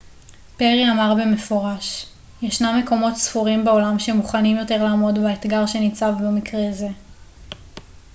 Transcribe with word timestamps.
פרי 0.57 0.91
אמר 0.91 1.13
במפורש 1.19 2.05
ישנם 2.41 2.79
מקומות 2.83 3.15
ספורים 3.15 3.65
בעולם 3.65 3.99
שמוכנים 3.99 4.57
יותר 4.57 4.83
לעמוד 4.83 5.19
באתגר 5.19 5.65
שניצב 5.65 6.13
במקרה 6.19 6.61
זה 6.71 6.87